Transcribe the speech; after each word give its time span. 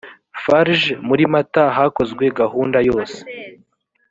farg 0.43 0.81
muri 1.07 1.23
mata 1.33 1.63
hakozwe 1.77 2.23
gahunda 2.39 2.77
yose 2.89 3.19